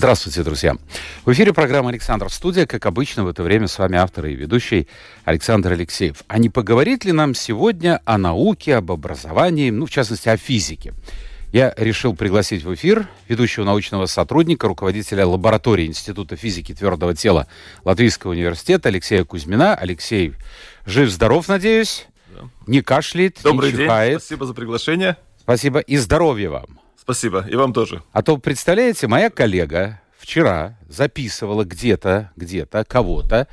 [0.00, 0.76] Здравствуйте, друзья.
[1.26, 2.64] В эфире программа «Александр Студия».
[2.64, 4.88] Как обычно, в это время с вами автор и ведущий
[5.26, 6.24] Александр Алексеев.
[6.26, 10.94] А не поговорит ли нам сегодня о науке, об образовании, ну, в частности, о физике?
[11.52, 17.46] Я решил пригласить в эфир ведущего научного сотрудника, руководителя лаборатории Института физики твердого тела
[17.84, 19.74] Латвийского университета Алексея Кузьмина.
[19.74, 20.32] Алексей,
[20.86, 22.06] жив-здоров, надеюсь?
[22.34, 22.48] Да.
[22.66, 24.22] Не кашляет, Добрый не день, чихает.
[24.22, 25.18] спасибо за приглашение.
[25.42, 26.79] Спасибо и здоровья вам.
[27.00, 28.02] Спасибо, и вам тоже.
[28.12, 33.48] А то, представляете, моя коллега вчера записывала где-то, где-то, кого-то,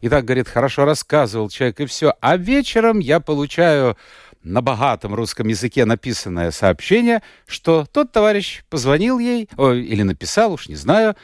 [0.00, 2.14] и так, говорит, хорошо рассказывал человек, и все.
[2.20, 3.96] А вечером я получаю
[4.42, 10.68] на богатом русском языке написанное сообщение, что тот товарищ позвонил ей, о, или написал, уж
[10.68, 11.16] не знаю,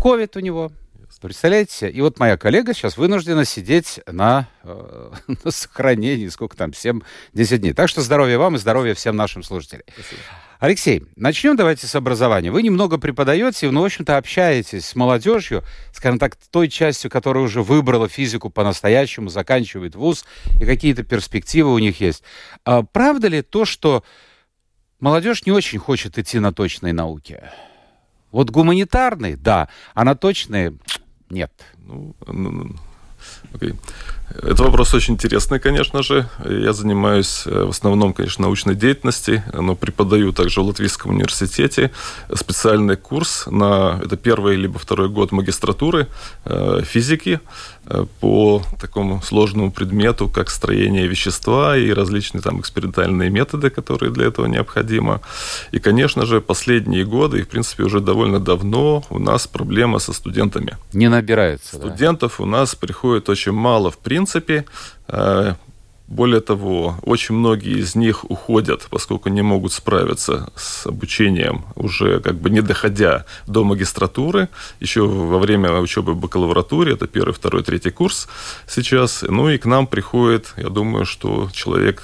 [0.00, 0.72] ковид у него.
[1.20, 1.90] Представляете?
[1.90, 5.10] И вот моя коллега сейчас вынуждена сидеть на, э,
[5.44, 7.72] на сохранении, сколько там, 7-10 дней.
[7.72, 9.82] Так что здоровья вам и здоровья всем нашим слушателям.
[9.94, 10.20] Спасибо.
[10.62, 12.52] Алексей, начнем давайте с образования.
[12.52, 17.62] Вы немного преподаете, но, в общем-то, общаетесь с молодежью, скажем так, той частью, которая уже
[17.62, 20.24] выбрала физику по-настоящему, заканчивает вуз,
[20.60, 22.22] и какие-то перспективы у них есть.
[22.64, 24.04] А правда ли то, что
[25.00, 27.42] молодежь не очень хочет идти на точные науки?
[28.30, 30.74] Вот гуманитарные, да, а на точные
[31.32, 31.50] нет.
[31.86, 32.14] Ну,
[33.54, 33.74] окей.
[34.42, 36.28] Это вопрос очень интересный, конечно же.
[36.44, 41.90] Я занимаюсь в основном, конечно, научной деятельностью, но преподаю также в Латвийском университете
[42.34, 46.08] специальный курс на это первый либо второй год магистратуры
[46.84, 47.40] физики
[48.20, 54.46] по такому сложному предмету, как строение вещества и различные там экспериментальные методы, которые для этого
[54.46, 55.20] необходимы.
[55.72, 60.12] И, конечно же, последние годы, и, в принципе, уже довольно давно у нас проблема со
[60.12, 60.76] студентами.
[60.92, 61.76] Не набирается.
[61.76, 62.44] Студентов да.
[62.44, 64.64] у нас приходит очень мало, в принципе.
[66.12, 72.34] Более того, очень многие из них уходят, поскольку не могут справиться с обучением, уже как
[72.34, 77.90] бы не доходя до магистратуры, еще во время учебы в бакалавратуре, это первый, второй, третий
[77.90, 78.28] курс
[78.68, 79.24] сейчас.
[79.26, 82.02] Ну и к нам приходит, я думаю, что человек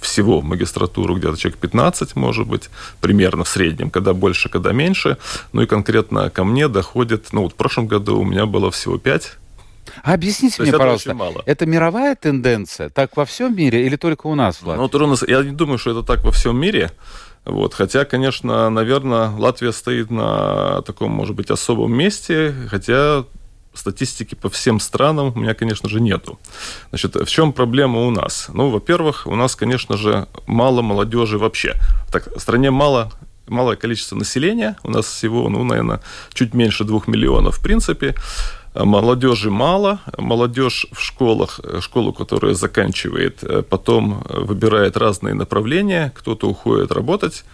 [0.00, 2.70] всего в магистратуру где-то человек 15, может быть,
[3.02, 5.18] примерно в среднем, когда больше, когда меньше.
[5.52, 8.96] Ну и конкретно ко мне доходит, ну вот в прошлом году у меня было всего
[8.96, 9.36] 5
[10.02, 11.42] а объясните мне, пожалуйста, мало.
[11.46, 14.82] это мировая тенденция, так во всем мире или только у нас в Латвии?
[14.82, 16.90] Ну, Трудно, я не думаю, что это так во всем мире.
[17.44, 17.74] Вот.
[17.74, 23.24] Хотя, конечно, наверное, Латвия стоит на таком, может быть, особом месте, хотя
[23.72, 26.38] статистики по всем странам у меня, конечно же, нету.
[26.90, 28.48] Значит, в чем проблема у нас?
[28.52, 31.76] Ну, во-первых, у нас, конечно же, мало молодежи вообще.
[32.12, 33.12] Так, в стране мало
[33.46, 36.00] малое количество населения, у нас всего, ну, наверное,
[36.32, 38.14] чуть меньше двух миллионов в принципе,
[38.74, 47.44] Молодежи мало, молодежь в школах, школу, которая заканчивает, потом выбирает разные направления, кто-то уходит работать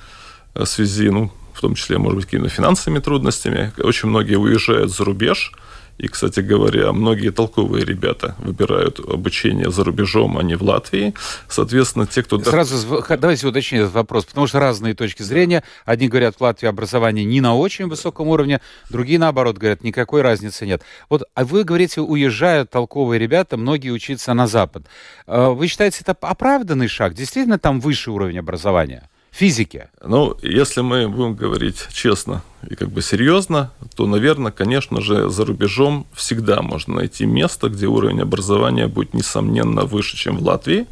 [0.54, 3.72] в связи, ну, в том числе, может быть, какими-то финансовыми трудностями.
[3.78, 5.52] Очень многие уезжают за рубеж,
[5.98, 11.14] и, кстати говоря, многие толковые ребята выбирают обучение за рубежом, а не в Латвии.
[11.48, 12.38] Соответственно, те, кто...
[12.38, 15.62] Сразу давайте уточним этот вопрос, потому что разные точки зрения.
[15.84, 20.66] Одни говорят, в Латвии образование не на очень высоком уровне, другие, наоборот, говорят, никакой разницы
[20.66, 20.82] нет.
[21.08, 24.86] Вот а вы говорите, уезжают толковые ребята, многие учиться на Запад.
[25.26, 27.14] А вы считаете, это оправданный шаг?
[27.14, 29.08] Действительно там высший уровень образования?
[29.36, 29.88] Физике?
[30.02, 35.44] Ну, если мы будем говорить честно и как бы серьезно, то, наверное, конечно же, за
[35.44, 40.86] рубежом всегда можно найти место, где уровень образования будет, несомненно, выше, чем в Латвии.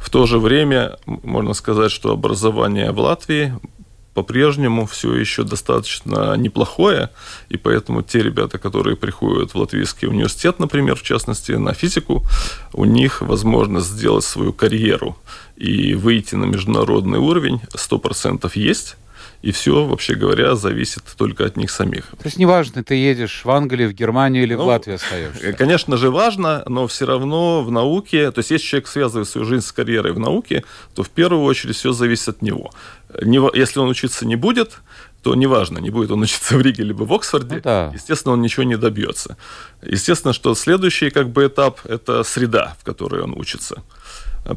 [0.00, 3.54] В то же время можно сказать, что образование в Латвии
[4.14, 7.10] по-прежнему все еще достаточно неплохое,
[7.48, 12.24] и поэтому те ребята, которые приходят в Латвийский университет, например, в частности, на физику,
[12.72, 15.16] у них возможность сделать свою карьеру.
[15.56, 18.96] И выйти на международный уровень 100% есть,
[19.44, 22.06] и все, вообще говоря, зависит только от них самих.
[22.06, 25.52] То есть неважно, ты едешь в Англию, в Германию или ну, в Латвию остаешься?
[25.52, 29.66] Конечно же важно, но все равно в науке, то есть если человек связывает свою жизнь
[29.66, 30.64] с карьерой в науке,
[30.94, 32.72] то в первую очередь все зависит от него.
[33.54, 34.78] Если он учиться не будет,
[35.22, 37.90] то неважно, не будет он учиться в Риге либо в Оксфорде, ну, да.
[37.92, 39.36] естественно, он ничего не добьется.
[39.82, 43.82] Естественно, что следующий как бы этап– это среда, в которой он учится.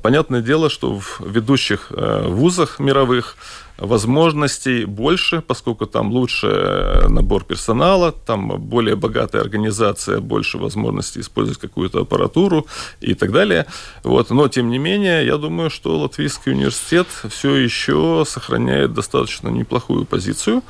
[0.01, 3.38] Понятное дело, что в ведущих э, вузах мировых
[3.77, 12.01] возможностей больше, поскольку там лучше набор персонала, там более богатая организация, больше возможностей использовать какую-то
[12.01, 12.65] аппаратуру
[13.01, 13.65] и так далее.
[14.03, 14.29] Вот.
[14.29, 20.63] Но, тем не менее, я думаю, что Латвийский университет все еще сохраняет достаточно неплохую позицию.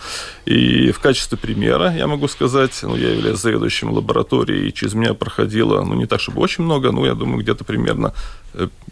[0.46, 5.14] И в качестве примера я могу сказать, ну, я являюсь заведующим лабораторией, и через меня
[5.14, 8.14] проходило, ну, не так, чтобы очень много, но я думаю, где-то примерно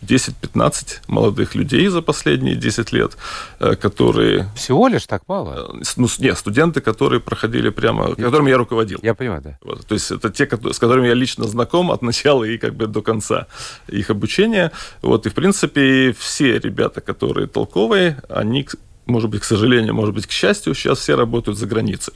[0.01, 3.17] 10-15 молодых людей за последние 10 лет,
[3.59, 3.75] э,
[4.07, 4.49] которые...
[4.55, 5.71] Всего лишь так мало?
[5.73, 8.09] Э, ну, нет, студенты, которые проходили прямо...
[8.17, 8.25] Я...
[8.25, 8.99] Которыми я руководил.
[9.01, 9.57] Я понимаю, да.
[9.61, 12.87] Вот, то есть это те, с которыми я лично знаком от начала и как бы
[12.87, 13.47] до конца
[13.87, 14.71] их обучения.
[15.01, 18.67] Вот, и, в принципе, все ребята, которые толковые, они,
[19.05, 22.13] может быть, к сожалению, может быть, к счастью, сейчас все работают за границей.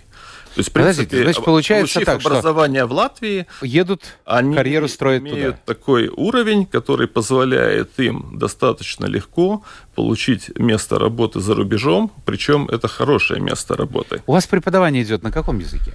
[0.56, 5.22] То есть, в принципе, Подождите, значит, получается так, образование в Латвии, едут, они карьеру строят
[5.22, 5.74] имеют туда.
[5.74, 9.64] такой уровень, который позволяет им достаточно легко
[9.96, 14.22] получить место работы за рубежом, причем это хорошее место работы.
[14.28, 15.94] У вас преподавание идет на каком языке?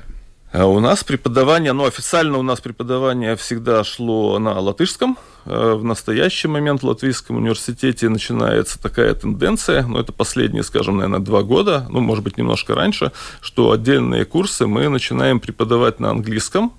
[0.55, 5.19] А у нас преподавание, ну, официально у нас преподавание всегда шло на латышском.
[5.47, 11.19] Э, в настоящий момент в Латвийском университете начинается такая тенденция, ну, это последние, скажем, наверное,
[11.19, 13.11] два года, ну, может быть, немножко раньше,
[13.41, 16.73] что отдельные курсы мы начинаем преподавать на английском,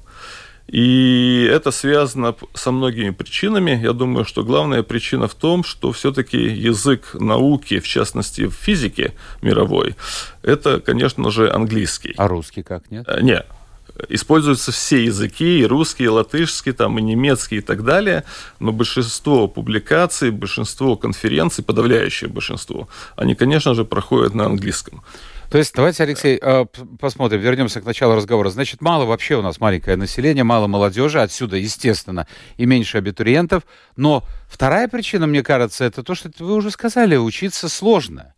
[0.67, 3.71] и это связано со многими причинами.
[3.71, 9.15] Я думаю, что главная причина в том, что все-таки язык науки, в частности в физике
[9.41, 9.97] мировой,
[10.43, 12.13] это, конечно же, английский.
[12.15, 13.03] А русский как нет?
[13.09, 13.45] Э, нет
[14.09, 18.23] используются все языки, и русский, и латышский, там, и немецкий, и так далее,
[18.59, 25.03] но большинство публикаций, большинство конференций, подавляющее большинство, они, конечно же, проходят на английском.
[25.49, 26.65] То есть давайте, Алексей, э,
[26.99, 28.49] посмотрим, вернемся к началу разговора.
[28.49, 32.27] Значит, мало вообще у нас маленькое население, мало молодежи, отсюда, естественно,
[32.57, 33.63] и меньше абитуриентов.
[33.95, 38.33] Но вторая причина, мне кажется, это то, что вы уже сказали, учиться сложно.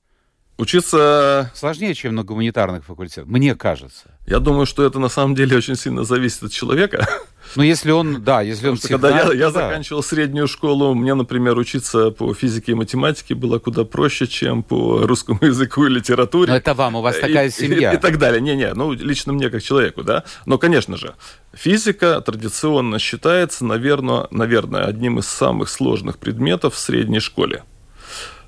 [0.57, 1.51] Учиться...
[1.53, 4.11] Сложнее, чем на гуманитарных факультетах, мне кажется.
[4.25, 7.07] Я думаю, что это на самом деле очень сильно зависит от человека.
[7.55, 8.77] Ну, если он, да, если он.
[8.77, 9.67] Когда я, я да.
[9.67, 15.07] заканчивал среднюю школу, мне, например, учиться по физике и математике было куда проще, чем по
[15.07, 16.51] русскому языку и литературе.
[16.51, 17.93] Но это вам, у вас такая и, семья.
[17.93, 18.41] И, и так далее.
[18.41, 20.25] Не-не, ну, лично мне как человеку, да.
[20.45, 21.15] Но, конечно же,
[21.53, 27.63] физика традиционно считается, наверное, наверное, одним из самых сложных предметов в средней школе.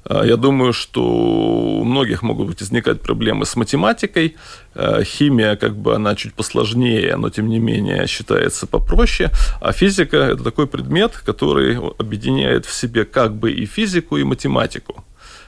[0.06, 4.36] А, я думаю, что у многих могут возникать проблемы с математикой.
[4.75, 9.31] А, химия, как бы, она чуть посложнее, но, тем не менее, считается попроще.
[9.62, 15.04] А физика– это такой предмет, который объединяет в себе как бы и физику, и математику.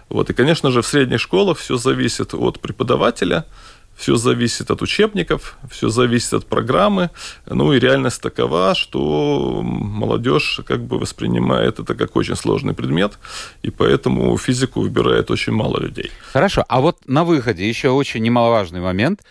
[0.09, 0.29] Вот.
[0.29, 3.45] И, конечно же, в средних школах все зависит от преподавателя–
[4.01, 7.11] все зависит от учебников, все зависит от программы.
[7.45, 13.19] Ну и реальность такова, что молодежь как бы воспринимает это как очень сложный предмет,
[13.61, 16.09] и поэтому физику выбирает очень мало людей.
[16.33, 19.21] Хорошо, а вот на выходе еще очень немаловажный момент.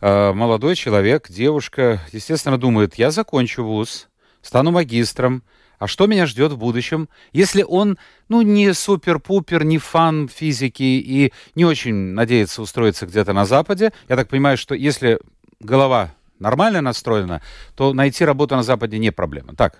[0.00, 4.08] Э, молодой человек, девушка, естественно, думает, я закончу вуз,
[4.42, 5.44] стану магистром,
[5.78, 7.98] а что меня ждет в будущем, если он,
[8.28, 13.92] ну, не супер-пупер, не фан физики и не очень надеется устроиться где-то на Западе.
[14.08, 15.18] Я так понимаю, что если
[15.60, 17.40] голова нормально настроена,
[17.74, 19.54] то найти работу на Западе не проблема.
[19.54, 19.78] Так?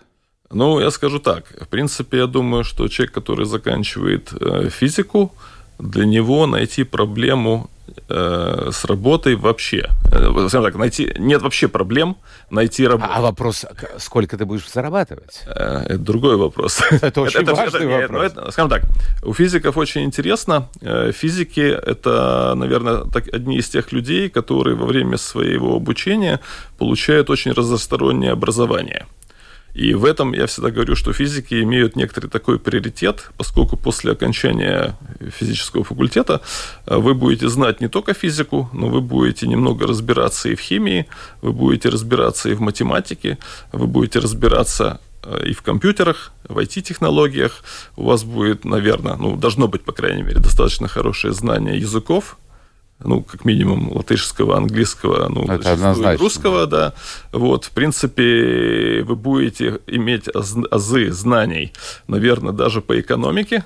[0.50, 1.44] Ну, я скажу так.
[1.60, 5.32] В принципе, я думаю, что человек, который заканчивает э, физику,
[5.78, 7.70] для него найти проблему
[8.08, 9.88] э, с работой вообще.
[10.12, 12.16] Э, так, найти, нет вообще проблем
[12.50, 13.10] найти работу.
[13.14, 13.66] А, вопрос,
[13.98, 15.42] сколько ты будешь зарабатывать?
[15.46, 16.80] Э, это другой вопрос.
[17.02, 18.32] Это очень это, важный это, вопрос.
[18.32, 18.82] Это, скажем так,
[19.22, 20.68] у физиков очень интересно.
[21.12, 26.40] Физики– это, наверное, так, одни из тех людей, которые во время своего обучения
[26.78, 29.06] получают очень разностороннее образование–
[29.78, 34.98] и в этом я всегда говорю, что физики имеют некоторый такой приоритет, поскольку после окончания
[35.38, 36.40] физического факультета
[36.86, 41.06] э, вы будете знать не только физику, но вы будете немного разбираться и в химии,
[41.42, 43.38] вы будете разбираться и в математике,
[43.70, 47.62] вы будете разбираться э, и в компьютерах, в IT-технологиях.
[47.96, 52.36] У вас будет, наверное, ну, должно быть, по крайней мере, достаточно хорошее знание языков,
[53.04, 55.76] ну, как минимум, латышского, английского, ну, Это
[56.18, 56.94] русского, да.
[57.32, 61.72] Вот, в принципе, вы будете иметь азы знаний,
[62.08, 63.64] наверное, даже по экономике,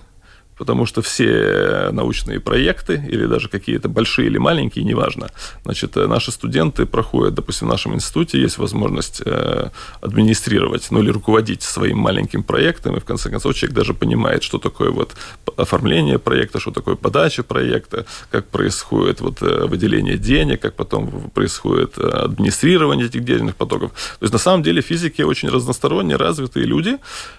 [0.62, 5.28] потому что все научные проекты, или даже какие-то большие или маленькие, неважно,
[5.64, 11.11] значит, э, наши студенты проходят, допустим, в нашем институте есть возможность э, администрировать, ну или
[11.11, 15.16] руководить своим маленьким проектом, и в конце концов человек даже понимает, что такое вот
[15.57, 21.99] оформление проекта, что такое подача проекта, как происходит вот э, выделение денег, как потом происходит
[21.99, 23.90] администрирование этих денежных потоков.
[23.90, 26.99] То есть на самом деле физики очень разносторонне развитые люди,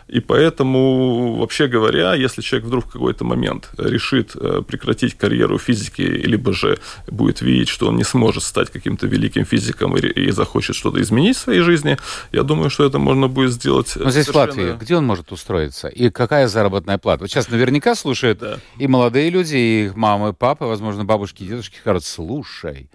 [0.10, 4.34] и поэтому, вообще говоря, если человек вдруг какой какой-то момент решит
[4.68, 9.96] прекратить карьеру физики, либо же будет видеть, что он не сможет стать каким-то великим физиком
[9.96, 11.98] и, и захочет что-то изменить в своей жизни,
[12.32, 13.94] я думаю, что это можно будет сделать.
[13.96, 14.54] Но здесь совершенно...
[14.54, 15.88] в Латвии, где он может устроиться?
[15.88, 17.24] И какая заработная плата?
[17.24, 18.60] Вот сейчас наверняка слушают да.
[18.80, 22.90] и молодые люди, и их мамы, папы, возможно, бабушки, дедушки, говорят, слушай,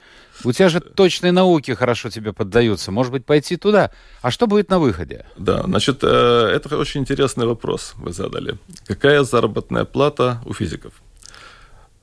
[0.44, 2.90] у тебя же точные науки хорошо тебе поддаются.
[2.92, 3.90] Может быть, пойти туда?
[4.22, 5.24] А что будет на выходе?
[5.36, 6.06] Да, значит, э,
[6.54, 8.58] это очень интересный вопрос вы задали.
[8.86, 10.92] Какая заработная плата у физиков?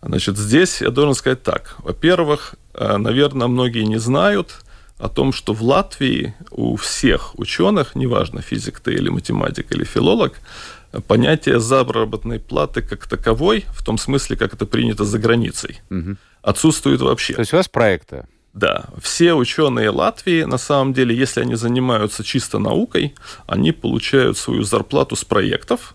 [0.01, 1.75] Значит, здесь я должен сказать так.
[1.79, 4.65] Во-первых, э, наверное, многие не знают
[4.97, 10.33] о том, что в Латвии у всех ученых, неважно, физик ты или математик или филолог,
[11.01, 16.15] понятие заработной платы как таковой, в том смысле, как это принято за границей, угу.
[16.41, 17.33] отсутствует вообще.
[17.33, 18.25] То есть у вас проекты?
[18.53, 23.13] Да, все ученые Латвии, на самом деле, если они занимаются чисто наукой,
[23.47, 25.93] они получают свою зарплату с проектов,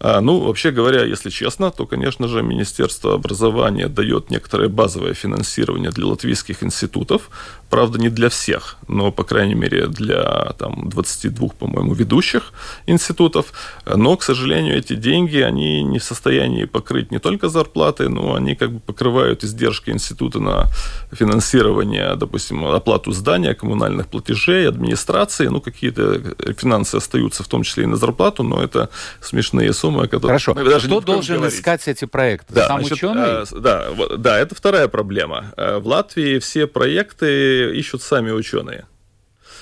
[0.00, 6.06] ну, вообще говоря, если честно, то, конечно же, Министерство образования дает некоторое базовое финансирование для
[6.06, 7.30] латвийских институтов.
[7.70, 12.52] Правда, не для всех, но, по крайней мере, для там, 22, по-моему, ведущих
[12.86, 13.52] институтов.
[13.86, 18.54] Но, к сожалению, эти деньги, они не в состоянии покрыть не только зарплаты, но они
[18.54, 20.66] как бы покрывают издержки института на
[21.10, 25.48] финансирование, допустим, оплату здания, коммунальных платежей, администрации.
[25.48, 26.20] Ну, какие-то
[26.56, 30.38] финансы остаются, в том числе и на зарплату, но это смешные суммы сумма, которая...
[30.38, 30.54] Хорошо.
[30.54, 31.58] Даже Кто должен говорить.
[31.58, 32.52] искать эти проекты?
[32.54, 33.22] Да, Сам значит, ученый?
[33.22, 35.52] Э, да, да, это вторая проблема.
[35.56, 38.86] Э, в Латвии все проекты ищут сами ученые.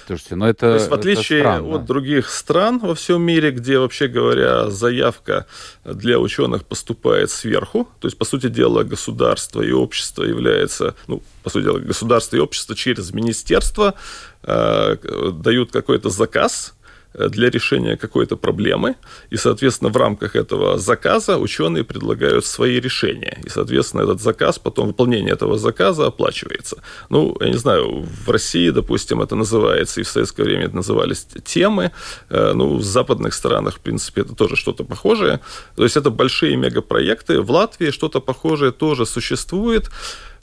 [0.06, 1.76] Слушайте, но это То есть, в отличие странно.
[1.76, 5.46] от других стран во всем мире, где, вообще говоря, заявка
[5.84, 11.48] для ученых поступает сверху, то есть, по сути дела, государство и общество является, ну, по
[11.48, 13.94] сути дела, государство и общество через министерство
[14.42, 14.96] э,
[15.32, 16.74] дают какой-то заказ,
[17.14, 18.96] для решения какой-то проблемы,
[19.30, 24.88] и, соответственно, в рамках этого заказа ученые предлагают свои решения, и, соответственно, этот заказ, потом
[24.88, 26.76] выполнение этого заказа оплачивается.
[27.10, 31.26] Ну, я не знаю, в России, допустим, это называется, и в советское время это назывались
[31.44, 31.90] темы,
[32.30, 35.40] э, ну, в западных странах, в принципе, это тоже что-то похожее,
[35.76, 39.90] то есть это большие мегапроекты, в Латвии что-то похожее тоже существует,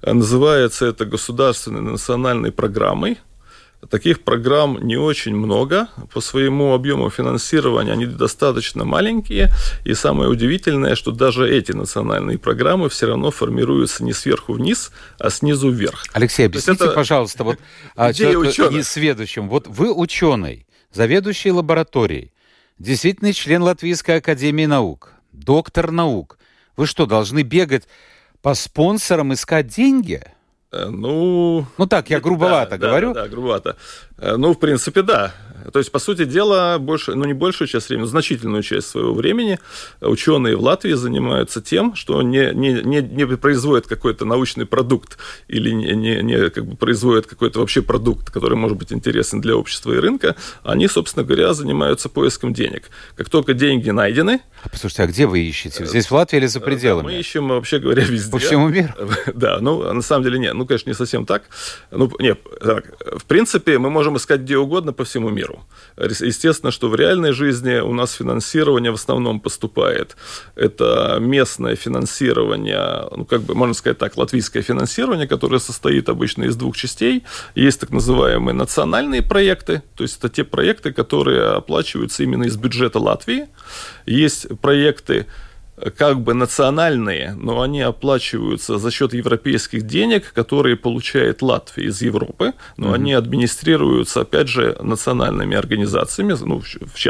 [0.02, 3.18] называется это государственной национальной программой,
[3.90, 5.88] Таких программ не очень много.
[6.14, 9.52] По своему объему финансирования они достаточно маленькие.
[9.84, 15.32] И самое удивительное, что даже эти национальные программы все равно формируются не сверху вниз, а
[15.32, 16.06] снизу вверх.
[16.14, 17.58] Алексей, объясните, это пожалуйста, вот
[17.96, 19.50] а, человеку несведущим.
[19.50, 22.34] Вот вы ученый, заведующий лабораторией,
[22.78, 26.38] действительный член Латвийской академии наук, доктор наук.
[26.78, 27.88] Вы что, должны бегать
[28.42, 30.22] по спонсорам искать деньги?
[30.72, 31.66] Э, ну...
[31.78, 33.14] Ну так, я грубовато да, говорю.
[33.14, 33.76] Да, да, грубовато.
[34.18, 35.34] Э, ну, в принципе, да.
[35.72, 39.60] То есть, по сути дела, больше, ну не большую часть времени, значительную часть своего времени
[40.00, 45.72] ученые в Латвии занимаются тем, что не, не, не, не производят какой-то научный продукт или
[45.72, 49.94] не, не, не как бы производят какой-то вообще продукт, который может быть интересен для общества
[49.94, 50.36] и рынка.
[50.64, 52.90] Они, собственно говоря, занимаются поиском денег.
[53.16, 54.42] Как только деньги найдены...
[54.64, 55.86] А послушайте, а где вы ищете?
[55.86, 57.06] Здесь в Латвии или за пределами?
[57.06, 58.32] Мы ищем, вообще говоря, везде.
[58.32, 58.94] По всему миру?
[59.34, 60.54] Да, ну, на самом деле нет.
[60.54, 61.44] Ну, конечно, не совсем так.
[61.90, 62.86] Ну, нет, так,
[63.18, 65.51] в принципе, мы можем искать где угодно по всему миру.
[65.98, 70.16] Естественно, что в реальной жизни у нас финансирование в основном поступает.
[70.56, 76.56] Это местное финансирование, ну, как бы, можно сказать так, латвийское финансирование, которое состоит обычно из
[76.56, 77.24] двух частей.
[77.56, 83.00] Есть так называемые национальные проекты, то есть это те проекты, которые оплачиваются именно из бюджета
[83.00, 83.48] Латвии.
[84.06, 85.28] Есть проекты,
[85.98, 92.54] как бы национальные, но они оплачиваются за счет европейских денег, которые получает Латвия из Европы,
[92.78, 92.96] но mm-hmm.
[92.96, 96.62] они администрируются, опять же, национальными организациями, ну,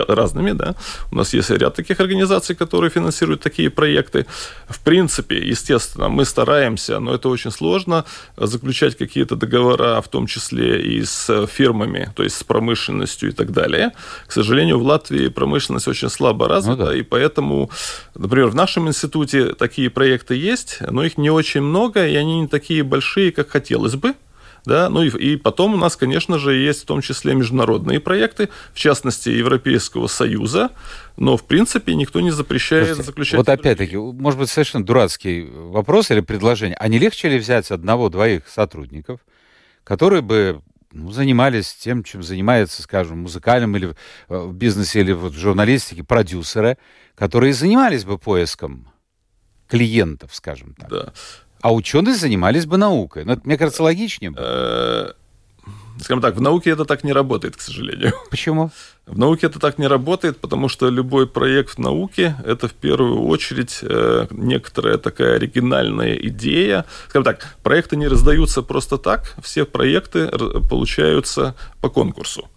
[0.07, 0.75] разными, да.
[1.11, 4.25] У нас есть ряд таких организаций, которые финансируют такие проекты.
[4.69, 8.05] В принципе, естественно, мы стараемся, но это очень сложно,
[8.37, 13.51] заключать какие-то договора, в том числе и с фирмами, то есть с промышленностью и так
[13.51, 13.91] далее.
[14.27, 16.95] К сожалению, в Латвии промышленность очень слабо развита, ну, да.
[16.95, 17.69] и поэтому,
[18.15, 22.47] например, в нашем институте такие проекты есть, но их не очень много, и они не
[22.47, 24.13] такие большие, как хотелось бы.
[24.63, 28.49] Да, ну и, и потом у нас, конечно же, есть в том числе международные проекты,
[28.73, 30.69] в частности, Европейского Союза,
[31.17, 33.37] но, в принципе, никто не запрещает Слушайте, заключать...
[33.37, 36.77] Вот опять-таки, может быть, совершенно дурацкий вопрос или предложение.
[36.79, 39.21] А не легче ли взять одного-двоих сотрудников,
[39.83, 43.93] которые бы ну, занимались тем, чем занимается, скажем, музыкальным или э,
[44.27, 46.77] в бизнесе, или вот в журналистике продюсеры,
[47.15, 48.91] которые занимались бы поиском
[49.67, 50.89] клиентов, скажем так.
[50.89, 51.13] Да.
[51.61, 53.23] А ученые занимались бы наукой.
[53.23, 55.15] Ну, это, мне кажется, логичнее было.
[56.01, 58.13] Скажем так, в науке это так не работает, к сожалению.
[58.31, 58.71] Почему?
[59.05, 63.23] В науке это так не работает, потому что любой проект в науке– это в первую
[63.25, 66.85] очередь э, некоторая такая оригинальная идея.
[67.09, 70.27] Скажем так, проекты не раздаются просто так, все проекты
[70.69, 72.47] получаются по конкурсу.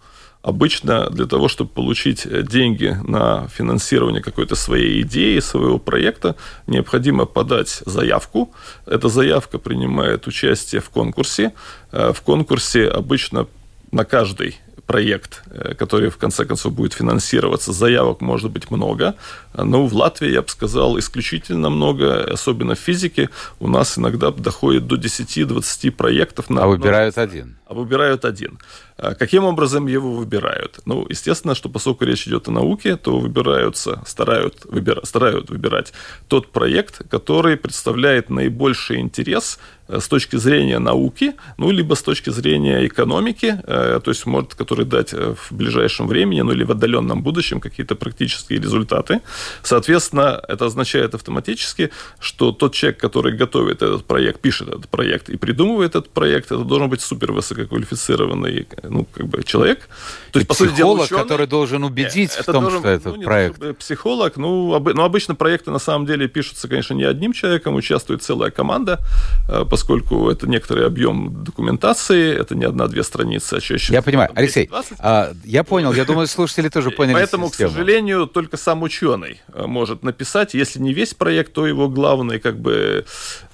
[0.45, 6.35] Обычно для того, чтобы получить э, деньги на финансирование какой-то своей идеи, своего проекта,
[6.67, 8.53] необходимо подать заявку.
[8.85, 11.53] Эта заявка принимает участие в конкурсе.
[11.91, 13.47] Э, в конкурсе обычно
[13.91, 17.73] на каждый проект, э, который в конце концов будет финансироваться.
[17.73, 19.15] Заявок может быть много,
[19.53, 23.29] но в Латвии, я бы сказал, исключительно много, особенно в физике.
[23.59, 26.49] У нас иногда доходит до 10-20 проектов.
[26.49, 27.57] На а выбирают один?
[27.67, 28.59] А выбирают один.
[28.97, 30.79] А каким образом его выбирают?
[30.85, 35.93] Ну, естественно, что поскольку речь идет о науке, то выбираются, старают, выбира, старают выбирать
[36.27, 42.85] тот проект, который представляет наибольший интерес с точки зрения науки, ну, либо с точки зрения
[42.85, 47.21] экономики, э, то есть может который дать э, в ближайшем времени, ну, или в отдаленном
[47.21, 49.21] будущем какие-то практические результаты.
[49.63, 55.37] Соответственно, это означает автоматически, что тот человек, который готовит этот проект, пишет этот проект и
[55.37, 59.87] придумывает этот проект, это должен быть супер высококвалифицированный ну, как бы человек.
[60.31, 62.89] То есть, и по сути дела, ученый, который должен убедить Нет, в том, должен, что
[62.89, 63.61] это ну, проект.
[63.61, 67.75] Не психолог, ну, об, ну, обычно проекты на самом деле пишутся, конечно, не одним человеком,
[67.75, 68.99] участвует целая команда,
[69.47, 73.91] э, поскольку это некоторый объем документации, это не одна-две страницы, а чаще...
[73.91, 74.31] Я понимаю.
[74.33, 77.71] Алексей, а, я понял, я думаю, слушатели тоже поняли Поэтому, систему.
[77.71, 82.39] к сожалению, только сам ученый э, может написать, если не весь проект, то его главный
[82.39, 83.03] как бы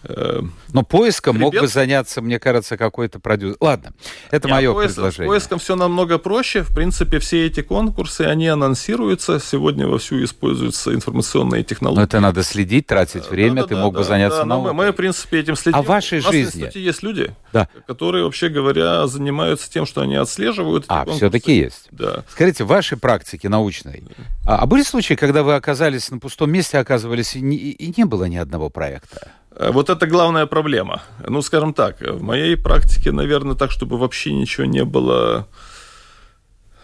[0.04, 0.42] Э,
[0.74, 1.54] Но поиском Ребят...
[1.54, 3.58] мог бы заняться, мне кажется, какой-то продюсер.
[3.60, 3.94] Ладно,
[4.32, 5.28] это Нет, мое поиск, предложение.
[5.28, 6.64] Поиском все намного проще.
[6.64, 9.40] В принципе, все эти конкурсы, они анонсируются.
[9.40, 12.00] Сегодня вовсю используются информационные технологии.
[12.00, 13.62] Но это надо следить, тратить время.
[13.62, 14.74] Да, Ты да, мог да, бы заняться да, наукой.
[14.74, 15.78] Мы, мы, в принципе, этим следим.
[15.78, 16.68] А в вашей У нас, жизни?
[16.68, 17.68] кстати, есть люди, да.
[17.88, 20.86] которые, вообще говоря, занимаются тем, что они отслеживают.
[20.88, 21.88] А, все-таки есть.
[21.92, 22.24] Да.
[22.30, 24.04] Скажите, в вашей практике научной,
[24.46, 28.06] а, а были случаи, когда вы оказались на пустом месте, оказывались, и не, и не
[28.06, 29.32] было ни одного проекта?
[29.56, 31.02] Э, вот это главная проблема.
[31.28, 35.48] Ну, скажем так, в моей практике, наверное, так, чтобы вообще ничего не было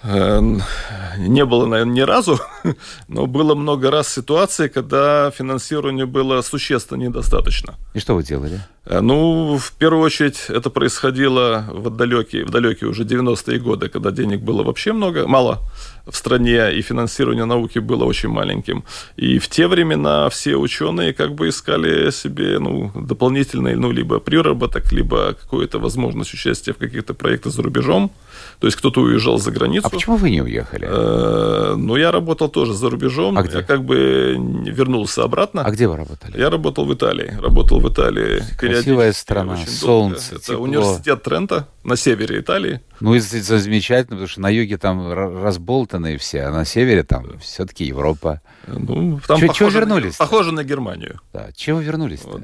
[0.07, 2.39] не было, наверное, ни разу,
[3.07, 7.75] но было много раз ситуаций, когда финансирование было существенно недостаточно.
[7.93, 8.62] И что вы делали?
[8.89, 14.12] Э, ну, в первую очередь, это происходило в далекие, в далекие уже 90-е годы, когда
[14.12, 15.60] денег было вообще много, мало
[16.05, 18.84] в стране, и финансирование науки было очень маленьким.
[19.17, 24.91] И в те времена все ученые как бы искали себе ну, дополнительный, ну, либо приработок,
[24.93, 28.12] либо какую-то возможность участия в каких-то проектах за рубежом.
[28.60, 29.88] То есть кто-то уезжал за границу.
[29.88, 30.88] А почему вы не уехали?
[30.89, 33.38] Э, ну, я работал тоже за рубежом.
[33.38, 33.57] А где?
[33.57, 35.63] Я как бы вернулся обратно.
[35.63, 36.39] А где вы работали?
[36.39, 37.33] Я работал в Италии.
[37.41, 38.41] Работал в Италии.
[38.57, 40.63] Красивая страна, солнце, Это тепло.
[40.63, 42.81] университет Трента на севере Италии.
[42.99, 47.86] Ну, это замечательно, потому что на юге там разболтанные все, а на севере там все-таки
[47.86, 48.41] Европа.
[48.67, 50.19] Ну, там Чего, чего вернулись?
[50.19, 51.19] На, похоже на Германию.
[51.33, 52.31] Да, чего вернулись -то?
[52.31, 52.41] Вот.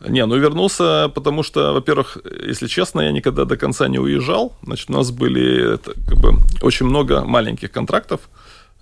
[0.00, 4.54] Не, ну вернулся, потому что, во-первых, если честно, я никогда до конца не уезжал.
[4.62, 8.20] Значит, у нас были как бы, очень много маленьких контрактов.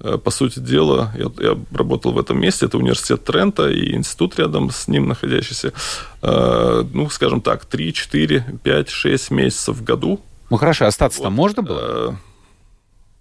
[0.01, 4.39] Э, по сути дела, я, я работал в этом месте, это университет Трента и институт
[4.39, 5.73] рядом с ним находящийся.
[6.21, 10.21] Э, ну, скажем так, 3, 4, 5, 6 месяцев в году.
[10.51, 11.25] Ну хорошо, остаться вот.
[11.25, 12.19] там можно было?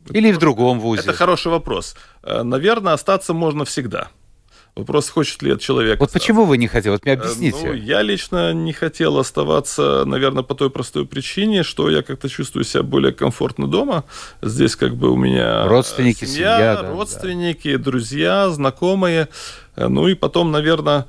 [0.09, 1.03] Э, Или в другом вузе?
[1.03, 1.95] Это хороший вопрос.
[2.23, 4.09] Наверное, остаться можно всегда.
[4.75, 5.99] Вопрос, хочет ли этот человек.
[5.99, 6.93] Вот почему вы не хотели?
[6.93, 7.59] Вот мне объясните.
[7.63, 12.63] Ну, я лично не хотел оставаться, наверное, по той простой причине, что я как-то чувствую
[12.63, 14.03] себя более комфортно дома.
[14.41, 17.83] Здесь как бы у меня родственники, семья, семья да, родственники, да.
[17.83, 19.27] друзья, знакомые.
[19.75, 21.05] Ну и потом, наверное,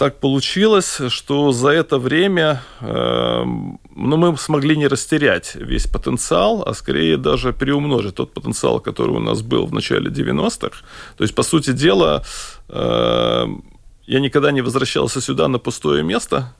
[0.00, 6.72] так получилось, что за это время э, ну, мы смогли не растерять весь потенциал, а
[6.72, 10.78] скорее даже переумножить тот потенциал, который у нас был в начале 90-х.
[11.18, 12.22] То есть, по сути дела,
[12.70, 13.46] э,
[14.06, 16.54] я никогда не возвращался сюда на пустое место,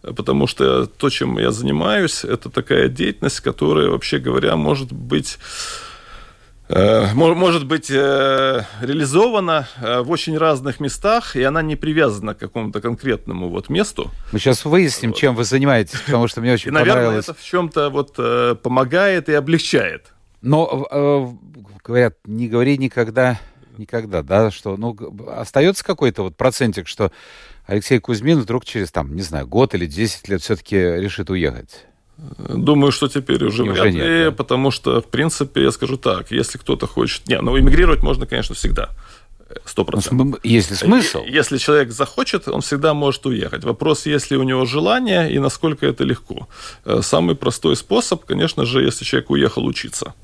[0.00, 5.38] потому что то, чем я занимаюсь, это такая деятельность, которая, вообще говоря, может быть
[6.68, 12.80] может быть э, реализована э, в очень разных местах, и она не привязана к какому-то
[12.80, 14.10] конкретному вот месту.
[14.32, 15.18] Мы сейчас выясним, вот.
[15.18, 17.28] чем вы занимаетесь, потому что мне очень и, наверное, понравилось.
[17.28, 20.12] это в чем-то вот помогает и облегчает.
[20.42, 21.36] Но
[21.84, 23.38] говорят, не говори никогда,
[23.78, 24.96] никогда, да, что, ну,
[25.28, 27.12] остается какой-то вот процентик, что
[27.66, 31.86] Алексей Кузьмин вдруг через, там, не знаю, год или 10 лет все-таки решит уехать.
[32.48, 34.30] Думаю, что теперь уже, уже вряд ли, нет, да.
[34.32, 37.28] потому что, в принципе, я скажу так, если кто-то хочет...
[37.28, 38.88] Не, ну, эмигрировать можно, конечно, всегда.
[39.64, 40.26] Сто Ну, процентов.
[40.26, 41.24] см- Есть ли смысл?
[41.24, 43.64] Если человек захочет, он всегда может уехать.
[43.64, 46.48] Вопрос, есть ли у него желание и насколько это легко.
[46.84, 50.14] Э, Самый простой способ, конечно же, если человек уехал учиться.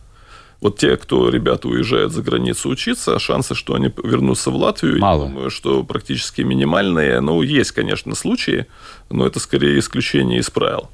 [0.60, 5.24] Вот те, кто, ребята, уезжают за границу учиться, шансы, что они вернутся в Латвию, Мало.
[5.24, 7.20] я думаю, что практически минимальные.
[7.20, 8.66] Ну, есть, конечно, случаи,
[9.10, 10.88] но это скорее исключение из правил.